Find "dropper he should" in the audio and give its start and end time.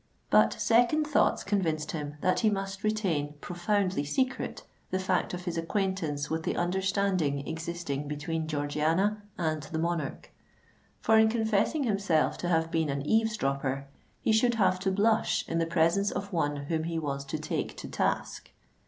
13.37-14.55